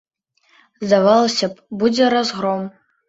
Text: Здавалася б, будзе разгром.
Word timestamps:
Здавалася 0.87 1.49
б, 1.53 1.61
будзе 1.85 2.09
разгром. 2.15 2.65